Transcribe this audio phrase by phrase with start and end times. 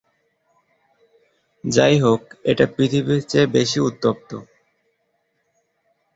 [1.63, 4.29] যাই হোক, এটা পৃথিবীর চেয়ে বেশি উত্তপ্ত।